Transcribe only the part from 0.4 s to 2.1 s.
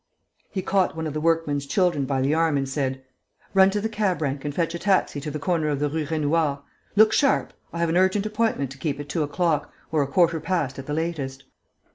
He caught one of the workman's children